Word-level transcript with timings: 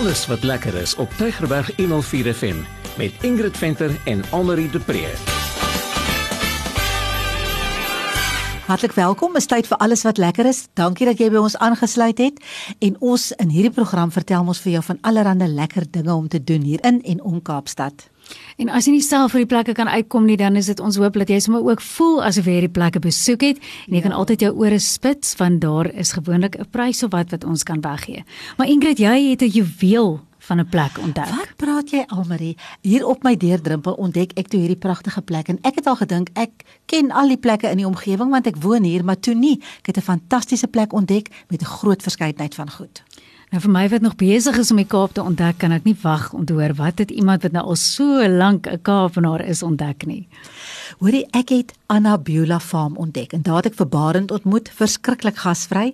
Alles 0.00 0.26
wat 0.26 0.42
lekker 0.42 0.74
is 0.74 0.94
op 0.96 1.10
Tygerberg 1.10 1.76
104 1.76 2.34
FM 2.34 2.56
met 2.96 3.12
Ingrid 3.20 3.56
Venter 3.56 3.90
en 4.04 4.22
Annelie 4.30 4.70
de 4.70 4.78
Pre. 4.78 5.12
Hartlik 8.66 8.92
welkom. 8.92 9.36
Is 9.36 9.46
tyd 9.46 9.66
vir 9.66 9.76
alles 9.76 10.02
wat 10.02 10.16
lekker 10.16 10.46
is. 10.46 10.62
Dankie 10.72 11.04
dat 11.06 11.20
jy 11.20 11.28
by 11.28 11.42
ons 11.44 11.56
aangesluit 11.58 12.18
het. 12.18 12.40
En 12.78 12.96
ons 13.00 13.32
in 13.32 13.52
hierdie 13.52 13.74
program 13.76 14.08
vertel 14.10 14.48
ons 14.48 14.62
vir 14.64 14.72
jou 14.78 14.82
van 14.88 14.98
allerlei 15.04 15.52
lekker 15.52 15.84
dinge 15.90 16.14
om 16.14 16.28
te 16.28 16.40
doen 16.44 16.62
hier 16.64 16.80
in 16.80 17.02
en 17.02 17.20
om 17.20 17.42
Kaapstad. 17.42 18.08
En 18.56 18.68
as 18.68 18.86
jy 18.86 18.92
nie 18.92 19.02
self 19.02 19.32
vir 19.32 19.44
die 19.44 19.50
plekke 19.50 19.72
kan 19.72 19.88
uitkom 19.88 20.24
nie, 20.24 20.36
dan 20.36 20.56
is 20.56 20.66
dit 20.66 20.80
ons 20.80 20.96
hoop 20.96 21.14
dat 21.14 21.28
jy 21.28 21.40
sommer 21.40 21.62
ook 21.64 21.80
voel 21.80 22.22
asof 22.24 22.44
jy 22.44 22.52
hierdie 22.52 22.72
plekke 22.72 23.00
besoek 23.00 23.42
het 23.42 23.58
en 23.58 23.94
jy 23.94 24.02
ja. 24.02 24.08
kan 24.08 24.12
altyd 24.12 24.40
jou 24.40 24.52
ore 24.56 24.78
spits 24.78 25.36
want 25.40 25.60
daar 25.60 25.90
is 25.94 26.12
gewoonlik 26.12 26.58
'n 26.58 26.70
prys 26.70 27.02
of 27.02 27.10
wat 27.10 27.30
wat 27.30 27.44
ons 27.44 27.62
kan 27.62 27.80
weggee. 27.80 28.24
Maar 28.56 28.66
Ingrid, 28.66 28.98
jy 28.98 29.30
het 29.30 29.42
'n 29.42 29.48
juweel 29.48 30.20
van 30.40 30.58
'n 30.58 30.68
plek 30.68 30.98
ontdek. 30.98 31.28
Wat 31.28 31.56
praat 31.56 31.90
jy 31.90 32.04
Almarie? 32.06 32.56
Hier 32.80 33.06
op 33.06 33.22
my 33.22 33.36
deurdrempel 33.36 33.92
ontdek 33.92 34.32
ek 34.32 34.48
toe 34.48 34.60
hierdie 34.60 34.78
pragtige 34.78 35.22
plek 35.22 35.48
en 35.48 35.58
ek 35.62 35.74
het 35.74 35.86
al 35.86 35.96
gedink 35.96 36.28
ek 36.32 36.50
ken 36.86 37.10
al 37.10 37.28
die 37.28 37.38
plekke 37.38 37.70
in 37.70 37.76
die 37.76 37.86
omgewing 37.86 38.30
want 38.30 38.46
ek 38.46 38.56
woon 38.56 38.82
hier, 38.82 39.04
maar 39.04 39.20
toe 39.20 39.34
nie. 39.34 39.62
Ek 39.78 39.86
het 39.86 39.96
'n 39.96 40.00
fantastiese 40.00 40.66
plek 40.66 40.92
ontdek 40.92 41.28
met 41.48 41.60
'n 41.62 41.64
groot 41.64 42.02
verskeidenheid 42.02 42.54
van 42.54 42.70
goed. 42.70 43.02
Nou 43.50 43.58
vir 43.64 43.72
my 43.74 43.88
wat 43.90 44.04
nog 44.04 44.14
besig 44.14 44.58
is 44.62 44.68
om 44.70 44.78
die 44.78 44.86
Kaap 44.86 45.16
te 45.16 45.22
ontdek, 45.26 45.56
kan 45.58 45.72
ek 45.74 45.86
nie 45.88 45.96
wag 46.04 46.28
om 46.38 46.44
te 46.46 46.54
hoor 46.54 46.70
wat 46.78 47.00
het 47.02 47.10
iemand 47.10 47.42
wat 47.42 47.56
nou 47.56 47.64
al 47.72 47.76
so 47.76 48.28
lank 48.28 48.68
'n 48.70 48.78
Kaapenaar 48.82 49.42
is 49.42 49.62
ontdek 49.62 50.06
nie. 50.06 50.28
Hoorie, 50.98 51.22
ek 51.36 51.52
het 51.54 51.72
Anna 51.86 52.16
Bula 52.18 52.58
Farm 52.60 52.96
ontdek 52.98 53.32
en 53.36 53.42
daar 53.46 53.62
het 53.62 53.70
ek 53.70 53.76
vir 53.78 53.88
Barend 53.92 54.32
ontmoet, 54.34 54.70
verskriklik 54.74 55.38
gasvry. 55.44 55.92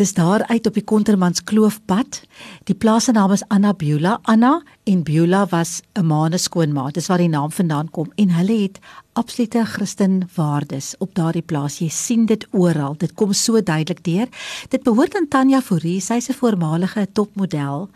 Dis 0.00 0.14
daar 0.16 0.46
uit 0.48 0.66
op 0.66 0.76
die 0.76 0.84
Kontermans 0.84 1.44
Kloofpad. 1.44 2.22
Die 2.68 2.76
plaas 2.76 3.08
se 3.08 3.12
naam 3.12 3.32
is 3.36 3.44
Anna 3.52 3.74
Bula. 3.76 4.18
Anna 4.22 4.58
en 4.88 5.02
Bula 5.04 5.46
was 5.52 5.82
'n 5.94 6.06
maane 6.06 6.38
skoonma. 6.38 6.90
Dis 6.90 7.08
waar 7.08 7.18
die 7.18 7.28
naam 7.28 7.50
vandaan 7.50 7.90
kom 7.90 8.12
en 8.16 8.30
hulle 8.30 8.62
het 8.62 8.80
absolute 9.18 9.64
Christen 9.64 10.28
waardes 10.34 10.94
op 10.98 11.14
daardie 11.14 11.42
plaas. 11.42 11.78
Jy 11.78 11.88
sien 11.88 12.26
dit 12.26 12.46
oral. 12.54 12.94
Dit 12.98 13.14
kom 13.18 13.32
so 13.32 13.62
duidelik 13.62 14.04
deur. 14.04 14.28
Dit 14.70 14.82
behoort 14.86 15.16
aan 15.18 15.28
Tanya 15.28 15.60
Fourie. 15.60 16.00
Sy's 16.00 16.28
'n 16.28 16.38
voormalige 16.38 17.08
topmodel. 17.12 17.88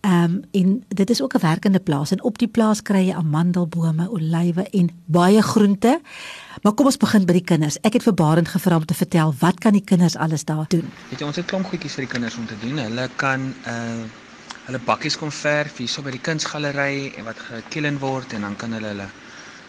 Ehm 0.00 0.24
um, 0.24 0.42
en 0.50 0.84
dit 0.88 1.10
is 1.10 1.22
ook 1.22 1.34
'n 1.34 1.40
werkende 1.40 1.78
plaas 1.78 2.10
en 2.10 2.22
op 2.22 2.38
die 2.38 2.48
plaas 2.48 2.82
kry 2.82 3.06
jy 3.06 3.14
amandelbome, 3.14 4.10
olywe 4.10 4.68
en 4.70 4.90
baie 5.06 5.42
groente. 5.42 5.99
Maar 6.62 6.74
kom 6.74 6.86
ons 6.90 6.98
begin 7.00 7.26
by 7.26 7.36
die 7.38 7.44
kinders. 7.44 7.78
Ek 7.86 7.94
het 7.96 8.04
vir 8.04 8.14
Barend 8.14 8.48
gevra 8.48 8.76
om 8.76 8.84
te 8.86 8.94
vertel 8.94 9.34
wat 9.40 9.60
kan 9.62 9.72
die 9.72 9.84
kinders 9.84 10.16
alles 10.16 10.44
daar 10.44 10.66
doen? 10.68 10.88
Weet 11.10 11.22
jy 11.22 11.26
ons 11.26 11.38
het 11.40 11.46
klomp 11.46 11.70
goedjies 11.70 11.94
vir 11.98 12.04
die 12.04 12.12
kinders 12.14 12.36
om 12.36 12.46
te 12.50 12.58
doen. 12.64 12.78
Hulle 12.78 13.08
kan 13.20 13.54
uh 13.66 14.02
hulle 14.70 14.78
bakkies 14.86 15.16
kom 15.18 15.32
verf 15.34 15.80
hier 15.80 15.88
so 15.90 16.02
by 16.06 16.12
die 16.14 16.22
kunsgalery 16.22 17.10
en 17.18 17.24
wat 17.26 17.38
gekillen 17.42 17.96
word 17.98 18.36
en 18.36 18.44
dan 18.46 18.52
kan 18.60 18.76
hulle 18.76 18.92
hulle 18.92 19.06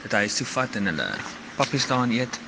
dit 0.04 0.14
huis 0.14 0.36
toe 0.38 0.46
vat 0.52 0.76
en 0.78 0.92
hulle 0.92 1.08
pappies 1.58 1.88
daarin 1.90 2.14
eet. 2.20 2.40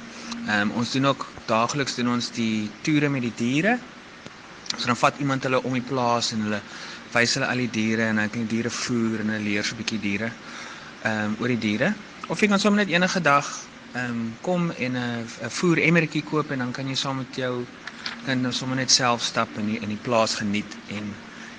Ehm 0.47 0.69
um, 0.69 0.75
ons 0.81 0.91
doen 0.93 1.07
ook 1.09 1.25
daagliks 1.49 1.95
doen 1.97 2.11
ons 2.17 2.29
die 2.35 2.69
toere 2.85 3.09
met 3.09 3.25
die 3.25 3.33
diere. 3.39 3.77
So 4.77 4.85
dan 4.85 4.99
vat 4.99 5.17
iemand 5.23 5.43
hulle 5.47 5.63
om 5.63 5.73
die 5.73 5.85
plaas 5.87 6.33
en 6.35 6.45
hulle 6.45 6.61
wys 7.13 7.35
hulle 7.37 7.49
al 7.49 7.63
die 7.63 7.71
diere 7.79 8.09
en 8.11 8.21
dan 8.21 8.29
kan 8.29 8.45
die 8.45 8.55
diere 8.57 8.69
voer 8.69 9.23
en 9.23 9.33
hulle 9.33 9.45
leer 9.49 9.63
so 9.65 9.73
'n 9.75 9.81
bietjie 9.81 10.01
diere 10.07 10.31
ehm 11.03 11.25
um, 11.25 11.37
oor 11.39 11.47
die 11.55 11.63
diere. 11.67 11.93
Of 12.27 12.41
jy 12.41 12.47
kan 12.47 12.59
sommer 12.59 12.85
net 12.85 12.93
enige 12.93 13.21
dag 13.21 13.47
ehm 13.94 14.09
um, 14.09 14.36
kom 14.41 14.72
en 14.72 14.91
'n 14.97 15.25
'n 15.44 15.49
voer 15.49 15.77
emmertjie 15.77 16.23
koop 16.23 16.52
en 16.52 16.58
dan 16.58 16.72
kan 16.72 16.88
jy 16.88 16.95
saam 16.95 17.17
met 17.17 17.36
jou 17.36 17.66
kind 18.25 18.41
nou 18.41 18.53
sommer 18.53 18.75
net 18.75 18.91
self 18.91 19.22
stap 19.22 19.50
in 19.58 19.66
die, 19.66 19.80
in 19.80 19.89
die 19.89 20.03
plaas 20.03 20.35
geniet 20.35 20.77
en 20.88 21.13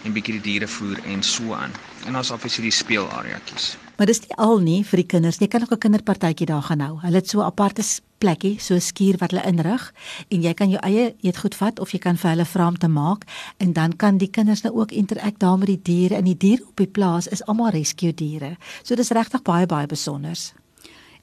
en 0.05 0.13
bietjie 0.13 0.35
die 0.37 0.45
diere 0.45 0.69
voer 0.69 1.01
en 1.09 1.23
so 1.23 1.55
aan. 1.57 1.73
En 2.07 2.17
ons 2.17 2.29
het 2.29 2.41
vir 2.41 2.67
die 2.67 2.75
speelareaatjies. 2.75 3.77
Maar 3.97 4.11
dis 4.11 4.21
nie 4.21 4.35
al 4.37 4.59
nie 4.61 4.81
vir 4.85 5.01
die 5.01 5.07
kinders. 5.15 5.39
Jy 5.41 5.49
kan 5.49 5.63
ook 5.63 5.73
'n 5.73 5.79
kinderpartytjie 5.79 6.47
daar 6.47 6.63
gaan 6.63 6.81
hou. 6.81 6.99
Hulle 7.01 7.17
het 7.17 7.29
so 7.29 7.41
'n 7.41 7.47
aparte 7.47 7.83
plekkie, 8.19 8.61
so 8.61 8.75
'n 8.75 8.81
skuur 8.81 9.17
wat 9.19 9.31
hulle 9.31 9.47
inrig 9.47 9.93
en 10.29 10.43
jy 10.43 10.55
kan 10.55 10.71
jou 10.71 10.81
eie 10.83 11.15
eetgoed 11.23 11.55
vat 11.55 11.81
of 11.81 11.93
jy 11.93 11.99
kan 11.99 12.17
vir 12.17 12.31
hulle 12.31 12.45
vra 12.45 12.67
om 12.67 12.79
te 12.79 12.89
maak 12.89 13.25
en 13.59 13.73
dan 13.73 13.97
kan 13.97 14.19
die 14.19 14.31
kinders 14.31 14.63
nou 14.63 14.75
ook 14.75 14.93
interak 14.93 15.39
daar 15.39 15.59
met 15.59 15.67
die 15.67 15.83
diere 15.83 16.15
en 16.15 16.25
die 16.25 16.37
diere 16.37 16.65
op 16.67 16.77
die 16.77 16.87
plaas 16.87 17.27
is 17.27 17.45
almal 17.47 17.71
rescue 17.71 18.15
diere. 18.15 18.57
So 18.83 18.95
dis 18.95 19.11
regtig 19.11 19.43
baie 19.43 19.67
baie 19.67 19.87
besonders. 19.87 20.53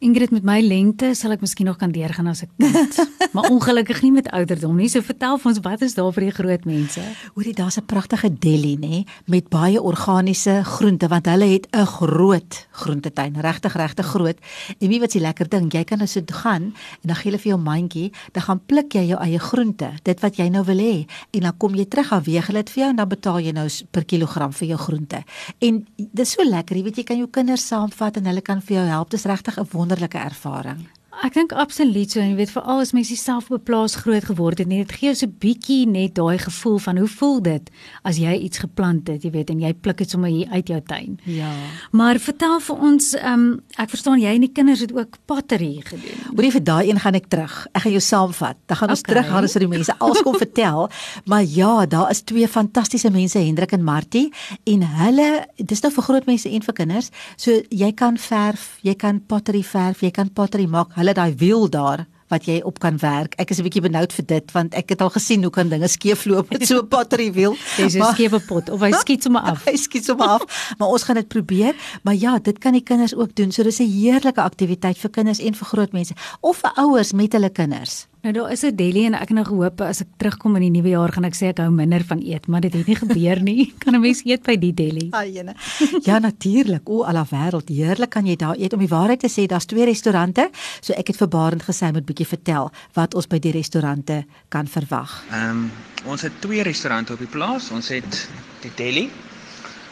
Ingrid 0.02 0.32
met 0.34 0.42
my 0.42 0.56
lengte 0.66 1.12
sal 1.14 1.36
ek 1.36 1.44
miskien 1.46 1.68
nog 1.70 1.76
kan 1.78 1.92
deurgaan 1.94 2.32
as 2.32 2.40
ek 2.42 2.50
kind. 2.58 2.96
maar 3.38 3.52
ongelukkig 3.54 4.00
nie 4.02 4.10
met 4.16 4.32
ouderdom 4.34 4.80
nie. 4.80 4.88
So 4.90 5.06
vertel 5.06 5.38
vir 5.38 5.50
ons 5.52 5.60
wat 5.62 5.84
is 5.86 5.94
daar 5.94 6.10
vir 6.16 6.24
die 6.26 6.34
groot 6.34 6.64
mense? 6.66 7.04
Hoorie, 7.36 7.54
daar's 7.54 7.78
'n 7.78 7.86
pragtige 7.86 8.32
deli 8.34 8.74
nê 8.82 9.04
met 9.30 9.46
baie 9.54 9.78
organiese 9.78 10.64
groente 10.66 11.08
want 11.08 11.30
hulle 11.30 11.46
het 11.54 11.68
'n 11.70 11.86
groot 11.86 12.68
groentetuin, 12.72 13.38
regtig 13.46 13.76
regtig 13.78 14.06
groot. 14.06 14.38
En 14.80 14.88
wie 14.88 15.00
wat 15.00 15.12
s'ie 15.12 15.22
lekker 15.22 15.50
ding, 15.50 15.70
jy 15.72 15.84
kan 15.84 16.02
as 16.02 16.16
jy 16.16 16.24
gaan 16.26 16.74
en 16.74 17.06
dan 17.06 17.16
gee 17.16 17.30
hulle 17.32 17.42
vir 17.42 17.52
jou 17.52 17.62
mandjie, 17.62 18.12
dan 18.32 18.44
gaan 18.44 18.62
pluk 18.66 18.94
jy 18.94 19.06
jou 19.08 19.20
eie 19.22 19.40
groente, 19.40 19.90
dit 20.04 20.20
wat 20.20 20.36
jy 20.36 20.50
nou 20.50 20.64
wil 20.66 20.78
hê 20.78 21.06
en 21.32 21.42
dan 21.42 21.58
kom 21.58 21.76
jy 21.76 21.86
terug 21.86 22.12
af 22.12 22.26
weeg 22.26 22.48
hulle 22.48 22.64
dit 22.64 22.70
vir 22.70 22.82
jou 22.84 22.90
en 22.90 22.96
dan 22.96 23.08
betaal 23.08 23.40
jy 23.40 23.52
nou 23.52 23.68
per 23.92 24.04
kilogram 24.06 24.52
vir 24.52 24.68
jou 24.68 24.78
groente. 24.78 25.24
En 25.60 25.88
dis 25.96 26.32
so 26.32 26.44
lekker, 26.44 26.76
jy 26.76 26.84
weet 26.84 26.98
jy 26.98 27.04
kan 27.04 27.18
jou 27.18 27.28
kinders 27.28 27.68
saamvat 27.68 28.18
en 28.18 28.26
hulle 28.26 28.42
kan 28.42 28.62
vir 28.62 28.78
jou 28.78 28.86
help. 28.88 29.10
Dis 29.10 29.26
regtig 29.26 29.58
'n 29.60 29.66
wonderlike 29.92 30.18
ervaring. 30.18 31.01
Ek 31.20 31.36
dink 31.36 31.52
absoluut 31.52 32.08
so 32.08 32.22
en 32.24 32.30
jy 32.32 32.38
weet 32.40 32.54
veral 32.54 32.80
as 32.82 32.94
mens 32.96 33.12
self 33.20 33.50
op 33.52 33.60
'n 33.60 33.66
plaas 33.68 33.96
groot 34.00 34.24
geword 34.24 34.60
het, 34.60 34.68
net 34.68 34.88
dit 34.88 34.98
gee 34.98 35.10
jou 35.12 35.16
so 35.16 35.26
'n 35.28 35.36
bietjie 35.40 35.86
net 35.86 36.16
daai 36.16 36.38
gevoel 36.40 36.80
van 36.80 36.98
hoe 36.98 37.08
voel 37.08 37.42
dit 37.42 37.70
as 38.04 38.18
jy 38.18 38.34
iets 38.40 38.58
geplant 38.60 39.08
het, 39.08 39.24
jy 39.24 39.32
weet 39.32 39.50
en 39.50 39.60
jy 39.60 39.74
pluk 39.74 39.98
dit 39.98 40.10
sommer 40.10 40.30
hier 40.30 40.48
uit 40.50 40.68
jou 40.68 40.82
tuin. 40.82 41.20
Ja. 41.26 41.52
Maar 41.92 42.18
vertel 42.18 42.60
vir 42.60 42.76
ons, 42.76 43.14
ehm 43.14 43.34
um, 43.34 43.62
ek 43.78 43.90
verstaan 43.90 44.20
jy 44.20 44.34
en 44.36 44.42
die 44.42 44.52
kinders 44.52 44.80
het 44.80 44.94
ook 44.94 45.18
pottery 45.26 45.82
gedoen. 45.84 46.36
Hoorie 46.36 46.52
vir 46.52 46.64
daai 46.64 46.90
een 46.90 47.00
gaan 47.00 47.16
ek 47.16 47.28
terug. 47.28 47.68
Ek 47.74 47.82
gaan 47.82 47.92
jou 47.92 48.02
saamvat. 48.02 48.58
Dan 48.66 48.78
gaan 48.78 48.90
ons 48.90 49.00
okay. 49.00 49.14
terug 49.14 49.28
gaan 49.32 49.44
ons 49.44 49.52
vir 49.52 49.60
die 49.60 49.68
mense 49.68 50.00
alles 50.00 50.22
kom 50.22 50.38
vertel. 50.38 50.90
Maar 51.26 51.44
ja, 51.44 51.86
daar 51.86 52.10
is 52.12 52.22
twee 52.22 52.48
fantastiese 52.48 53.12
mense, 53.12 53.38
Hendrik 53.38 53.72
en 53.72 53.84
Martie, 53.84 54.32
en 54.64 54.82
hulle 54.82 55.46
dis 55.58 55.82
nou 55.82 55.92
vir 55.92 56.04
groot 56.04 56.26
mense 56.26 56.50
en 56.50 56.62
vir 56.62 56.74
kinders. 56.74 57.10
So 57.36 57.62
jy 57.70 57.92
kan 57.92 58.18
verf, 58.18 58.78
jy 58.82 58.96
kan 58.96 59.20
pottery 59.20 59.64
verf, 59.64 60.02
jy 60.02 60.12
kan 60.12 60.30
pottery 60.30 60.66
maak. 60.66 60.96
Hulle 61.02 61.16
daai 61.18 61.34
wiel 61.34 61.70
daar 61.74 62.06
wat 62.30 62.46
jy 62.46 62.60
op 62.64 62.78
kan 62.80 63.00
werk. 63.02 63.34
Ek 63.42 63.50
is 63.50 63.58
'n 63.60 63.66
bietjie 63.66 63.82
benoud 63.82 64.14
vir 64.14 64.26
dit 64.26 64.52
want 64.52 64.74
ek 64.78 64.90
het 64.90 65.02
al 65.02 65.10
gesien 65.10 65.42
hoe 65.42 65.52
kan 65.52 65.70
dinge 65.70 65.88
skeefloop 65.88 66.50
met 66.50 66.68
so 66.68 66.78
'n 66.78 66.88
pottery 66.88 67.32
wiel. 67.34 67.56
Dis 67.78 67.96
'n 67.96 68.14
skewe 68.14 68.40
pot 68.40 68.70
of 68.70 68.80
hy 68.80 68.92
skiet 68.92 69.24
sommer 69.24 69.42
af. 69.42 69.66
Hy 69.70 69.76
skiet 69.76 70.06
sommer 70.06 70.28
af. 70.28 70.76
Maar 70.78 70.88
ons 70.88 71.04
gaan 71.04 71.16
dit 71.16 71.28
probeer. 71.28 71.76
Maar 72.04 72.16
ja, 72.16 72.40
dit 72.40 72.58
kan 72.58 72.72
die 72.72 72.84
kinders 72.84 73.16
ook 73.16 73.36
doen. 73.36 73.52
So 73.52 73.64
dis 73.64 73.80
'n 73.80 73.90
heerlike 73.90 74.42
aktiwiteit 74.42 74.98
vir 74.98 75.10
kinders 75.10 75.40
en 75.40 75.54
vir 75.56 75.68
groot 75.68 75.92
mense 75.92 76.14
of 76.40 76.58
vir 76.58 76.72
ouers 76.76 77.14
met 77.14 77.34
hulle 77.34 77.50
kinders. 77.50 78.08
Nou 78.22 78.34
daar 78.34 78.52
is 78.52 78.62
'n 78.62 78.76
deli 78.76 79.06
en 79.06 79.14
ek 79.14 79.20
het 79.20 79.30
nou 79.30 79.46
gehoop 79.46 79.82
as 79.82 80.02
ek 80.02 80.08
terugkom 80.18 80.56
in 80.56 80.62
die 80.62 80.70
nuwe 80.70 80.90
jaar 80.90 81.12
gaan 81.12 81.24
ek 81.24 81.34
sê 81.36 81.48
ek 81.48 81.58
hou 81.58 81.72
minder 81.72 82.04
van 82.04 82.22
eet, 82.22 82.48
maar 82.48 82.62
dit 82.62 82.74
het 82.74 82.88
nie 82.88 82.96
gebeur 82.96 83.42
nie. 83.42 83.74
Kan 83.84 83.96
'n 83.96 84.02
mens 84.02 84.22
eet 84.26 84.44
by 84.44 84.58
die 84.58 84.74
deli? 84.74 85.08
Ayene. 85.12 85.56
Ja, 86.08 86.20
natuurlik. 86.20 86.90
O, 86.90 87.04
ala 87.04 87.26
wêreld, 87.26 87.70
heerlik 87.70 88.10
kan 88.10 88.26
jy 88.26 88.36
daar 88.36 88.56
eet. 88.58 88.74
Om 88.74 88.80
die 88.80 88.88
waarheid 88.88 89.20
te 89.20 89.30
sê, 89.30 89.46
daar's 89.46 89.66
twee 89.66 89.86
restaurante. 89.86 90.50
So 90.82 90.94
ek 90.94 91.08
het 91.08 91.18
vir 91.18 91.28
Barend 91.28 91.64
gesê 91.64 91.92
moet 91.92 92.06
bietjie 92.06 92.28
vertel 92.28 92.72
wat 92.94 93.16
ons 93.16 93.28
by 93.28 93.40
die 93.40 93.52
restaurante 93.52 94.26
kan 94.50 94.68
verwag. 94.68 95.24
Ehm 95.32 95.50
um, 95.50 95.72
ons 96.06 96.22
het 96.22 96.32
twee 96.40 96.62
restaurante 96.62 97.14
op 97.14 97.20
die 97.20 97.28
plaas. 97.28 97.72
Ons 97.72 97.88
het 97.88 98.30
die 98.62 98.72
deli 98.76 99.10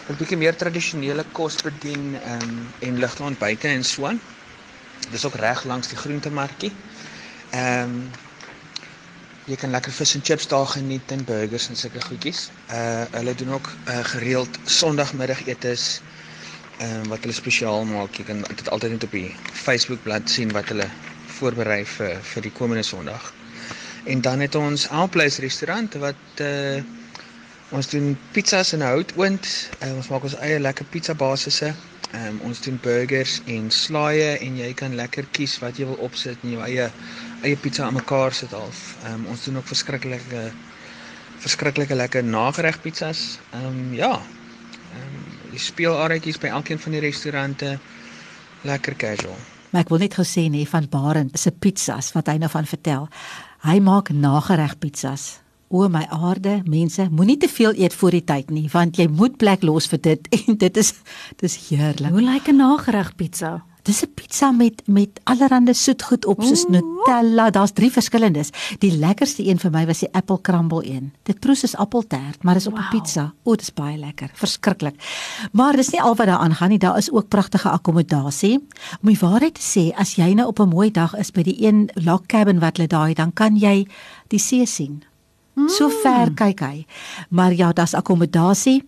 wat 0.07 0.17
bietjie 0.17 0.37
meer 0.37 0.55
tradisionele 0.55 1.25
kos 1.31 1.55
bedien 1.61 2.15
ehm 2.23 2.41
um, 2.41 2.67
en 2.79 2.99
ligte 2.99 3.23
ontbyte 3.23 3.67
en 3.67 3.83
so 3.83 4.05
aan. 4.05 4.19
Dis 5.11 5.25
ook 5.25 5.35
reg 5.35 5.63
langs 5.63 5.87
die 5.87 5.97
groentemarkie. 5.97 6.71
Ehm 7.49 7.83
um, 7.83 8.01
jy 9.49 9.55
kan 9.57 9.71
lekker 9.73 9.93
vis 9.95 10.11
en 10.13 10.21
chips 10.21 10.45
daar 10.47 10.67
geniet 10.69 11.11
en 11.11 11.23
burgers 11.25 11.69
en 11.69 11.77
sulke 11.79 12.01
goedjies. 12.01 12.49
Uh 12.69 13.05
hulle 13.15 13.33
doen 13.35 13.53
ook 13.55 13.69
uh, 13.87 13.99
gereeld 14.11 14.59
Sondagmiddagetes 14.65 16.01
ehm 16.77 16.99
um, 16.99 17.07
wat 17.09 17.25
hulle 17.25 17.33
spesiaal 17.33 17.85
maak. 17.89 18.15
Jy 18.15 18.23
kan 18.27 18.43
dit 18.47 18.69
altyd 18.69 18.91
net 18.91 19.03
op 19.03 19.11
die 19.17 19.35
Facebook 19.63 20.03
bladsy 20.03 20.33
sien 20.33 20.53
wat 20.53 20.69
hulle 20.69 20.85
voorberei 21.39 21.81
vir 21.85 22.21
vir 22.33 22.45
die 22.45 22.53
komende 22.61 22.83
Sondag. 22.83 23.33
En 24.05 24.21
dan 24.21 24.39
het 24.39 24.55
ons 24.55 24.87
Alplace 24.89 25.41
restaurant 25.41 25.93
wat 26.05 26.45
uh 26.45 26.81
ons 27.69 27.89
doen 27.89 28.17
pizzas 28.33 28.73
in 28.73 28.81
houtoond. 28.81 29.45
Uh, 29.83 29.95
ons 29.95 30.07
maak 30.09 30.23
ons 30.25 30.37
eie 30.41 30.59
lekker 30.59 30.85
pizza 30.89 31.13
basisse. 31.13 31.73
Ehm 32.11 32.27
um, 32.27 32.39
ons 32.49 32.61
doen 32.65 32.79
burgers 32.81 33.41
en 33.45 33.67
slaaië 33.69 34.37
en 34.45 34.55
jy 34.57 34.69
kan 34.73 34.95
lekker 34.97 35.27
kies 35.31 35.57
wat 35.61 35.77
jy 35.77 35.85
wil 35.89 35.99
opsit 36.05 36.37
in 36.45 36.55
jou 36.55 36.63
eie 36.65 36.87
eie 37.41 37.57
pizza 37.57 37.85
aan 37.85 37.97
mekaar 37.97 38.33
sit 38.33 38.51
half. 38.51 38.95
Ehm 39.03 39.13
um, 39.13 39.25
ons 39.33 39.43
doen 39.43 39.57
ook 39.57 39.67
verskriklike 39.67 40.51
verskriklike 41.39 41.95
lekker 41.95 42.23
nagereg 42.23 42.81
pizzas. 42.81 43.39
Ehm 43.51 43.65
um, 43.65 43.93
ja. 43.93 44.13
Ehm 44.13 45.17
um, 45.17 45.51
die 45.51 45.59
speelaretjies 45.59 46.37
by 46.37 46.47
elkeen 46.53 46.79
van 46.79 46.91
die 46.91 47.01
restaurante 47.01 47.77
lekker 48.61 48.95
casual. 48.95 49.37
Maar 49.69 49.81
ek 49.81 49.89
wil 49.89 50.01
net 50.05 50.17
gesê 50.17 50.47
nee 50.49 50.67
van 50.69 50.89
Barend 50.89 51.39
se 51.39 51.51
pizzas 51.51 52.11
wat 52.13 52.27
hy 52.27 52.37
nou 52.37 52.49
van 52.49 52.65
vertel. 52.65 53.07
Hy 53.65 53.79
maak 53.79 54.09
nagereg 54.09 54.77
pizzas 54.79 55.39
O 55.69 55.85
my 55.85 56.07
aarde, 56.09 56.63
mense, 56.65 57.03
moenie 57.13 57.37
te 57.37 57.47
veel 57.47 57.75
eet 57.77 57.93
voor 57.93 58.15
die 58.17 58.23
tyd 58.25 58.47
nie, 58.49 58.65
want 58.73 58.97
jy 58.97 59.05
moet 59.05 59.35
plek 59.37 59.61
los 59.61 59.85
vir 59.91 59.99
dit 60.01 60.29
en 60.37 60.57
dit 60.57 60.79
is 60.81 60.95
dis 61.37 61.57
heerlik. 61.67 62.09
Hoe 62.09 62.23
lyk 62.25 62.49
'n 62.49 62.57
nagereg 62.57 63.15
pizza? 63.15 63.68
Dis 63.83 64.01
'n 64.03 64.11
pizza 64.13 64.51
met 64.51 64.81
met 64.85 65.09
allerlei 65.23 65.73
soetgoed 65.73 66.25
op 66.25 66.41
soos. 66.43 66.65
Nutella. 66.67 67.49
Daar's 67.49 67.71
drie 67.71 67.91
verskillendes. 67.91 68.49
Die 68.79 68.97
lekkerste 68.97 69.47
een 69.47 69.59
vir 69.59 69.71
my 69.71 69.85
was 69.85 69.99
die 69.99 70.09
apple 70.11 70.41
crumble 70.41 70.85
een. 70.85 71.13
Dit 71.23 71.39
proe 71.39 71.55
soos 71.55 71.75
appeltert, 71.75 72.43
maar 72.43 72.53
dis 72.53 72.67
op 72.67 72.73
'n 72.73 72.81
Wow. 72.81 72.89
pizza. 72.89 73.33
O, 73.43 73.51
dit 73.51 73.61
is 73.61 73.73
baie 73.73 73.97
lekker. 73.97 74.29
Verskriklik. 74.33 74.95
Maar 75.51 75.75
dis 75.75 75.89
nie 75.89 76.01
al 76.01 76.15
wat 76.15 76.25
daar 76.27 76.37
aangaan 76.39 76.69
nie. 76.69 76.77
Daar 76.79 76.97
is 76.97 77.11
ook 77.11 77.27
pragtige 77.27 77.69
akkommodasie. 77.69 78.67
Om 79.01 79.07
die 79.09 79.17
waarheid 79.19 79.53
te 79.53 79.61
sê, 79.79 79.95
as 79.97 80.15
jy 80.15 80.33
nou 80.33 80.47
op 80.47 80.59
'n 80.59 80.69
mooi 80.69 80.91
dag 80.91 81.15
is 81.17 81.31
by 81.31 81.41
die 81.43 81.65
een 81.65 81.89
log 81.93 82.25
cabin 82.25 82.59
wat 82.59 82.77
hulle 82.77 82.87
daai, 82.87 83.13
dan 83.13 83.33
kan 83.33 83.55
jy 83.57 83.87
die 84.27 84.39
see 84.39 84.65
sien. 84.65 85.03
So 85.67 85.89
ver 85.89 86.31
kyk 86.33 86.59
hy. 86.59 86.85
Maar 87.29 87.53
ja, 87.53 87.71
daar's 87.73 87.93
akkommodasie. 87.93 88.83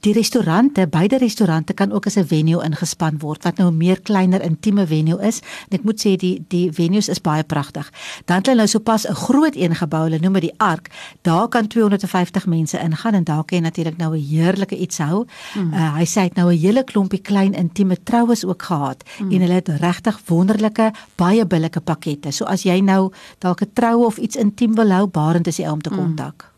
Die 0.00 0.12
restaurante, 0.12 0.86
beide 0.88 1.18
restaurante 1.18 1.72
kan 1.72 1.92
ook 1.92 2.06
as 2.06 2.16
'n 2.16 2.26
venue 2.26 2.64
ingespan 2.64 3.18
word 3.18 3.42
wat 3.42 3.56
nou 3.56 3.70
'n 3.70 3.76
meer 3.76 4.00
kleiner 4.00 4.42
intieme 4.42 4.86
venue 4.86 5.22
is. 5.22 5.40
En 5.68 5.78
ek 5.78 5.84
moet 5.84 6.00
sê 6.06 6.16
die 6.16 6.44
die 6.48 6.72
venues 6.72 7.08
is 7.08 7.20
baie 7.20 7.42
pragtig. 7.42 7.92
Dan 8.24 8.36
het 8.36 8.46
hulle 8.46 8.56
nou 8.56 8.68
sopas 8.68 9.06
'n 9.08 9.14
groot 9.14 9.56
een 9.56 9.74
gebou, 9.74 10.02
hulle 10.02 10.18
noem 10.18 10.32
dit 10.32 10.42
die 10.42 10.54
Ark. 10.56 10.90
Daar 11.22 11.48
kan 11.48 11.66
250 11.66 12.46
mense 12.46 12.78
ingaan 12.78 13.14
en 13.14 13.24
daar 13.24 13.44
kan 13.44 13.58
jy 13.58 13.64
natuurlik 13.64 13.96
nou 13.96 14.16
'n 14.16 14.22
heerlike 14.22 14.76
iets 14.76 14.98
hou. 14.98 15.26
Mm. 15.54 15.72
Uh, 15.72 15.96
hy 15.96 16.04
sê 16.04 16.20
hy 16.20 16.24
het 16.24 16.34
nou 16.34 16.52
'n 16.52 16.58
hele 16.58 16.84
klompie 16.84 17.20
klein 17.20 17.52
intieme 17.52 17.96
troues 18.02 18.44
ook 18.44 18.62
gehad 18.62 19.04
mm. 19.18 19.30
en 19.30 19.40
hulle 19.40 19.54
het 19.54 19.68
regtig 19.68 20.20
wonderlike 20.26 20.92
baie 21.16 21.46
billike 21.46 21.80
pakkette. 21.80 22.30
So 22.30 22.44
as 22.44 22.62
jy 22.62 22.80
nou 22.80 23.12
dalk 23.38 23.60
'n 23.60 23.70
troue 23.72 24.06
of 24.06 24.16
iets 24.16 24.36
intiem 24.36 24.74
wil 24.74 24.90
hou, 24.90 25.06
Barend 25.06 25.46
is 25.46 25.56
die 25.56 25.66
ou 25.66 25.72
om 25.72 25.82
te 25.82 25.90
kontak. 25.90 26.42
Mm. 26.42 26.53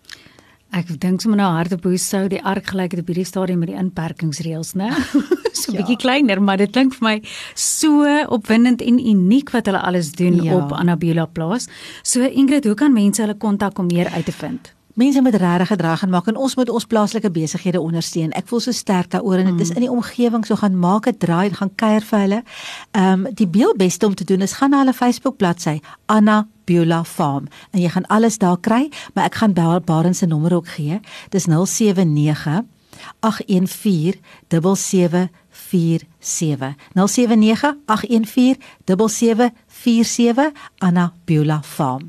Ek 0.74 0.88
dink 1.00 1.20
sommer 1.22 1.38
nou 1.38 1.48
hard 1.54 1.72
op 1.72 1.84
hoe 1.86 1.96
sou 1.96 2.26
die 2.28 2.42
ark 2.44 2.66
gelyk 2.66 2.92
het 2.96 3.00
op 3.00 3.06
hierdie 3.06 3.24
stadium 3.24 3.58
met 3.62 3.68
die 3.70 3.78
inperkingsreëls, 3.78 4.74
né? 4.74 4.90
so 5.56 5.72
'n 5.72 5.74
Ja. 5.74 5.78
bietjie 5.80 5.96
kleiner, 5.96 6.42
maar 6.42 6.56
dit 6.56 6.70
klink 6.72 6.94
vir 6.94 7.04
my 7.08 7.22
so 7.54 8.04
opwindend 8.28 8.82
en 8.82 8.98
uniek 8.98 9.50
wat 9.50 9.66
hulle 9.66 9.80
alles 9.80 10.12
doen 10.12 10.42
Ja. 10.42 10.56
op 10.56 10.72
Annabula 10.72 11.26
plaas. 11.26 11.68
So 12.02 12.20
Ingrid, 12.22 12.64
hoe 12.64 12.74
kan 12.74 12.92
mense 12.92 13.22
hulle 13.22 13.34
kontak 13.36 13.78
om 13.78 13.86
meer 13.86 14.08
uit 14.10 14.24
te 14.24 14.32
vind? 14.32 14.72
Mense 14.96 15.20
moet 15.22 15.34
regtig 15.34 15.69
gedrag 15.69 15.98
gaan 16.00 16.10
maak 16.10 16.26
en 16.31 16.37
ons 16.40 16.54
moet 16.56 16.69
ons 16.72 16.84
plaaslike 16.88 17.28
besighede 17.31 17.81
ondersteun. 17.81 18.31
Ek 18.32 18.46
voel 18.48 18.60
so 18.64 18.72
sterk 18.72 19.10
daaroor 19.12 19.38
en 19.43 19.50
dit 19.52 19.60
is 19.66 19.70
in 19.75 19.81
die 19.84 19.90
omgewing 19.93 20.46
so 20.48 20.56
gaan 20.56 20.78
maak 20.81 21.06
'n 21.06 21.16
draai 21.20 21.48
en 21.48 21.54
gaan 21.54 21.75
kuier 21.75 22.00
vir 22.00 22.19
hulle. 22.19 22.43
Ehm 22.93 23.26
um, 23.26 23.34
die 23.34 23.48
heel 23.52 23.75
beste 23.76 24.06
om 24.06 24.14
te 24.14 24.25
doen 24.25 24.40
is 24.40 24.52
gaan 24.52 24.70
na 24.70 24.78
hulle 24.78 24.93
Facebook 24.94 25.37
bladsy 25.37 25.81
Anna 26.06 26.46
Beulah 26.64 27.04
Farm 27.04 27.44
en 27.70 27.81
jy 27.81 27.88
gaan 27.88 28.06
alles 28.06 28.38
daar 28.38 28.56
kry, 28.60 28.90
maar 29.14 29.25
ek 29.25 29.34
gaan 29.34 29.52
Bar- 29.52 29.81
Barend 29.81 30.16
se 30.16 30.26
nommer 30.26 30.54
ook 30.54 30.69
gee. 30.69 31.00
Dis 31.28 31.44
079 31.46 32.62
814 33.20 34.14
7747 34.48 36.75
079 36.94 37.75
814 37.87 38.56
7747 38.84 40.52
Anna 40.78 41.12
Beulah 41.25 41.62
Farm 41.62 42.08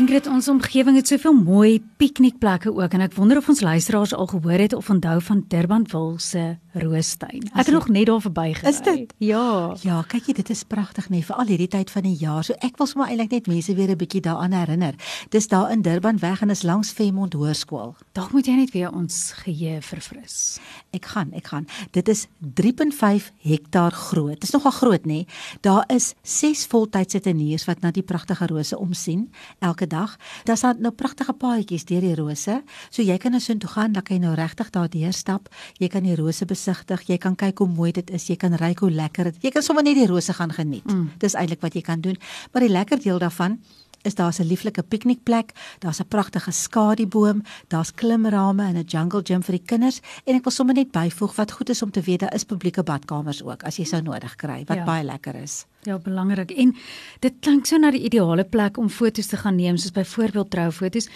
Ingrid, 0.11 0.27
ons 0.27 0.47
omgewing 0.51 0.97
het 0.99 1.07
soveel 1.07 1.37
mooi 1.39 1.77
piknikplekke 1.95 2.73
ook 2.75 2.97
en 2.97 3.03
ek 3.05 3.13
wonder 3.15 3.39
of 3.39 3.47
ons 3.47 3.61
luisteraars 3.63 4.11
al 4.11 4.27
gehoor 4.27 4.59
het 4.59 4.73
of 4.75 4.89
onthou 4.91 5.21
van 5.23 5.45
Durbanville 5.47 6.19
se 6.19 6.41
Roostuin. 6.73 7.45
Ek 7.51 7.67
het 7.67 7.71
nog 7.71 7.87
net 7.87 8.09
daar 8.09 8.19
verbygery. 8.19 8.67
Is 8.67 8.81
dit? 8.83 9.13
Ja. 9.23 9.75
Ja, 9.83 10.01
kyk 10.07 10.27
jy, 10.27 10.35
dit 10.41 10.49
is 10.51 10.63
pragtig 10.67 11.07
nee, 11.11 11.23
vir 11.23 11.35
al 11.39 11.47
hierdie 11.47 11.69
tyd 11.71 11.91
van 11.91 12.03
die 12.03 12.17
jaar. 12.19 12.43
So 12.43 12.55
ek 12.59 12.75
wil 12.79 12.89
sommer 12.91 13.11
eintlik 13.11 13.31
net 13.31 13.47
mense 13.51 13.75
weer 13.75 13.91
'n 13.91 13.97
bietjie 13.97 14.21
daaraan 14.21 14.51
herinner. 14.51 14.95
Dis 15.29 15.47
daar 15.47 15.71
in 15.71 15.81
Durban 15.81 16.19
weg 16.19 16.41
en 16.41 16.49
is 16.49 16.63
langs 16.63 16.91
Fairmont 16.91 17.33
Hoërskool. 17.33 17.95
Dalk 18.11 18.31
moet 18.31 18.45
jy 18.45 18.55
net 18.55 18.71
weer 18.71 18.91
ons 18.91 19.31
geheue 19.31 19.81
verfris. 19.81 20.59
Ek 20.91 21.05
gaan, 21.05 21.31
ek 21.33 21.47
gaan. 21.47 21.67
Dit 21.91 22.07
is 22.07 22.27
3.5 22.39 23.31
hektaar 23.39 23.91
groot. 23.91 24.39
Dit 24.39 24.43
is 24.43 24.51
nogal 24.51 24.71
groot 24.71 25.05
nê. 25.05 25.25
Daar 25.61 25.83
is 25.87 26.13
6 26.23 26.65
voltydse 26.65 27.19
teniers 27.19 27.65
wat 27.65 27.81
na 27.81 27.91
die 27.91 28.03
pragtige 28.03 28.47
rose 28.47 28.77
omsien 28.77 29.31
elke 29.59 29.87
dag. 29.87 30.00
Daar's 30.47 30.61
dan 30.61 30.81
nou 30.81 30.91
pragtige 30.91 31.33
paadjies 31.33 31.85
deur 31.85 32.01
die 32.01 32.15
rose. 32.15 32.61
So 32.89 33.01
jy 33.01 33.17
kan 33.17 33.31
nou 33.31 33.41
so 33.41 33.57
toe 33.57 33.69
gaan, 33.69 33.91
dan 33.91 34.03
kan 34.03 34.15
jy 34.15 34.21
nou 34.21 34.35
regtig 34.35 34.69
daar 34.69 34.89
deurstap. 34.89 35.49
Jy 35.79 35.87
kan 35.87 36.03
die 36.03 36.15
rose 36.15 36.45
besigtig, 36.45 37.07
jy 37.07 37.17
kan 37.17 37.35
kyk 37.35 37.59
hoe 37.59 37.67
mooi 37.67 37.91
dit 37.91 38.09
is, 38.09 38.27
jy 38.27 38.35
kan 38.35 38.53
ruik 38.53 38.79
hoe 38.79 38.91
lekker 38.91 39.23
dit. 39.23 39.43
Jy 39.43 39.51
kan 39.51 39.63
sommer 39.63 39.83
net 39.83 39.95
die 39.95 40.07
rose 40.07 40.33
gaan 40.33 40.51
geniet. 40.51 40.85
Mm. 40.85 41.11
Dis 41.17 41.35
eintlik 41.35 41.61
wat 41.61 41.73
jy 41.73 41.81
kan 41.81 42.01
doen. 42.01 42.17
Maar 42.51 42.61
die 42.61 42.73
lekker 42.73 43.01
deel 43.01 43.19
daarvan 43.19 43.59
is 44.01 44.15
daar 44.15 44.33
'n 44.39 44.47
lieflike 44.47 44.83
piknikplek, 44.83 45.51
daar's 45.79 45.99
'n 45.99 46.07
pragtige 46.07 46.51
skadieboom, 46.51 47.43
daar's 47.67 47.93
klimrame 47.93 48.63
en 48.63 48.77
'n 48.77 48.85
jungle 48.85 49.21
gym 49.23 49.43
vir 49.43 49.55
die 49.55 49.65
kinders 49.65 49.99
en 50.25 50.35
ek 50.35 50.43
wil 50.43 50.51
sommer 50.51 50.75
net 50.75 50.91
byvoeg 50.91 51.35
wat 51.35 51.51
goed 51.51 51.69
is 51.69 51.81
om 51.81 51.91
te 51.91 52.01
weet, 52.01 52.19
daar 52.19 52.33
is 52.33 52.43
publieke 52.43 52.83
badkamers 52.83 53.43
ook 53.43 53.63
as 53.63 53.77
jy 53.77 53.83
sou 53.83 54.01
nodig 54.01 54.35
kry 54.35 54.63
wat 54.65 54.77
ja. 54.77 54.83
baie 54.83 55.03
lekker 55.03 55.35
is. 55.35 55.65
Ja, 55.83 55.97
belangrik. 55.97 56.51
En 56.51 56.75
dit 57.19 57.33
klink 57.41 57.65
so 57.65 57.77
na 57.77 57.89
die 57.91 58.03
ideale 58.05 58.43
plek 58.43 58.77
om 58.77 58.89
foto's 58.89 59.27
te 59.31 59.37
gaan 59.37 59.55
neem, 59.57 59.77
soos 59.81 59.91
byvoorbeeld 59.91 60.49
troufoto's. 60.53 61.07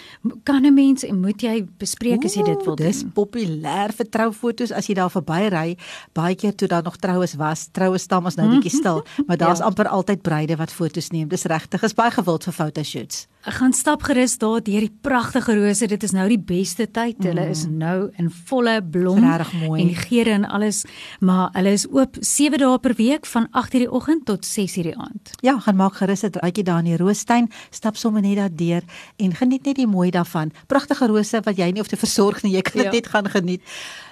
Kan 0.44 0.64
'n 0.66 0.74
mens 0.74 1.04
en 1.04 1.20
moet 1.20 1.40
jy 1.42 1.66
bespreek 1.78 2.24
as 2.24 2.34
jy 2.34 2.42
dit 2.42 2.64
wil 2.64 2.74
Dis 2.76 3.00
doen? 3.02 3.12
populêr 3.12 3.92
vir 3.94 4.06
troufoto's 4.10 4.72
as 4.72 4.86
jy 4.88 4.94
daar 4.94 5.10
verbyry. 5.10 5.76
Baie 6.12 6.34
keer 6.34 6.54
toe 6.54 6.68
daar 6.68 6.82
nog 6.82 6.96
troues 6.96 7.34
was, 7.34 7.68
troue 7.72 7.98
staan 7.98 8.24
ons 8.24 8.34
nou 8.36 8.48
bietjie 8.58 8.70
stil, 8.78 9.04
maar 9.26 9.36
daar's 9.36 9.58
Ja. 9.58 9.64
amper 9.66 9.86
altyd 9.88 10.22
bruide 10.22 10.56
wat 10.56 10.70
foto's 10.72 11.10
neem. 11.10 11.28
Dis 11.28 11.44
regtig, 11.44 11.82
is 11.82 11.94
baie 11.94 12.10
gewild 12.10 12.44
vir 12.44 12.52
fotoshoots. 12.52 13.26
Ek 13.46 13.52
gaan 13.54 13.72
stap 13.72 14.02
gerus 14.02 14.38
daar 14.38 14.60
deur 14.62 14.80
die 14.80 14.90
pragtige 15.00 15.54
rose. 15.54 15.86
Dit 15.86 16.02
is 16.02 16.10
nou 16.12 16.28
die 16.28 16.38
beste 16.38 16.90
tyd. 16.90 17.22
Hulle 17.22 17.48
is 17.48 17.66
nou 17.66 18.10
in 18.18 18.28
volle 18.30 18.82
blom. 18.82 19.20
Dis 19.20 19.30
regtig 19.30 19.52
mooi. 19.68 19.82
En 19.82 19.94
geure 19.94 20.30
en 20.30 20.44
alles, 20.44 20.84
maar 21.20 21.50
hulle 21.52 21.70
is 21.70 21.86
oop 21.92 22.16
7 22.20 22.58
dae 22.58 22.78
per 22.78 22.94
week 22.96 23.24
van 23.26 23.46
8:00 23.52 23.70
die 23.78 23.90
oggend 23.92 24.24
tot 24.26 24.44
6:00 24.56 24.82
die 24.82 24.96
aand. 24.96 25.30
Ja, 25.42 25.58
gaan 25.60 25.76
maak 25.76 25.94
gerus 25.96 26.22
'n 26.24 26.30
draaitjie 26.30 26.64
daar 26.64 26.78
in 26.78 26.84
die 26.84 26.96
Roostuin, 26.96 27.50
stap 27.70 27.96
sommer 27.96 28.22
net 28.22 28.36
daar 28.36 28.50
deur 28.54 28.82
en 29.16 29.34
geniet 29.34 29.64
net 29.64 29.76
die 29.76 29.86
mooi 29.86 30.10
daarvan. 30.10 30.50
Pragtige 30.66 31.06
rose 31.06 31.40
wat 31.44 31.56
jy 31.56 31.70
nie 31.70 31.78
hoef 31.80 31.88
te 31.88 31.96
versorg 31.96 32.42
nie, 32.42 32.52
jy 32.52 32.62
kan 32.62 32.72
dit 32.82 32.84
Ja. 32.84 32.90
net 32.90 33.06
gaan 33.06 33.28
geniet. 33.30 33.62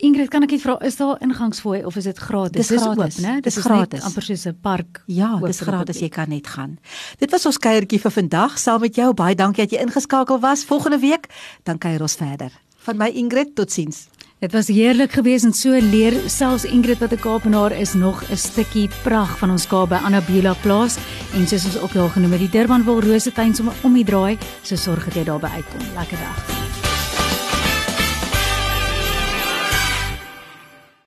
Ingrid, 0.01 0.29
kan 0.31 0.43
ek 0.43 0.51
net 0.51 0.61
vra, 0.61 0.79
is 0.83 0.97
daar 0.97 1.17
ingangsfooi 1.23 1.85
of 1.85 1.97
is 1.97 2.05
dit 2.05 2.19
gratis? 2.19 2.53
Dis 2.53 2.69
Dis 2.69 2.83
gratis. 2.83 3.17
oop, 3.17 3.25
né? 3.25 3.41
Dis 3.41 3.55
Dit 3.55 3.57
is 3.57 3.65
gratis. 3.65 3.93
net 3.99 4.03
amper 4.03 4.23
soos 4.23 4.47
'n 4.47 4.57
park. 4.61 5.03
Ja, 5.07 5.37
dis 5.39 5.61
gratis, 5.61 5.99
jy 5.99 6.09
kan 6.09 6.29
net 6.29 6.47
gaan. 6.47 6.79
Dit 7.19 7.31
was 7.31 7.47
ons 7.47 7.59
kuiertjie 7.59 7.99
vir 8.01 8.11
vandag 8.11 8.59
saam 8.59 8.81
met 8.81 8.95
jou. 8.95 9.15
Baie 9.15 9.35
dankie 9.35 9.67
dat 9.67 9.71
jy 9.71 9.79
ingeskakel 9.87 10.39
was. 10.41 10.65
Volgende 10.65 10.99
week 10.99 11.29
dan 11.63 11.79
kuier 11.79 12.01
ons 12.03 12.15
verder. 12.15 12.51
Van 12.77 12.97
my 12.99 13.09
Ingrid, 13.09 13.55
totsiens. 13.55 14.09
Dit 14.45 14.53
was 14.53 14.67
heerlik 14.69 15.13
geweest 15.13 15.45
en 15.45 15.55
so 15.57 15.71
leer 15.73 16.13
selfs 16.29 16.67
Ingrid 16.69 16.99
wat 17.01 17.13
'n 17.13 17.19
Kaapenaar 17.19 17.73
is 17.73 17.95
nog 17.95 18.25
'n 18.31 18.37
stukkie 18.37 18.91
pragt 19.03 19.39
van 19.39 19.51
ons 19.51 19.67
Kaap 19.67 19.89
by 19.89 19.95
Annabela 20.05 20.55
plaas 20.61 20.97
en 21.33 21.49
soos 21.49 21.65
ons 21.65 21.79
ook 21.79 21.95
al 21.97 22.09
genoem 22.09 22.31
het 22.31 22.41
die 22.41 22.51
Durbanville 22.51 23.01
Rosetuin 23.01 23.55
sommer 23.55 23.75
om 23.83 23.95
die 23.95 24.05
draai, 24.05 24.39
so 24.63 24.77
sorg 24.77 25.05
dat 25.05 25.15
jy 25.15 25.25
daarby 25.25 25.47
uitkom. 25.47 25.81
Lekker 25.95 26.19
dag. 26.19 26.64